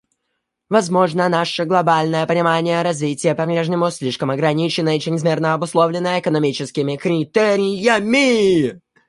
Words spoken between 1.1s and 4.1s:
наше глобальное понимание развития по-прежнему